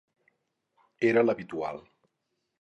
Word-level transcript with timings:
Era 1.09 1.25
l'habitual. 1.27 1.79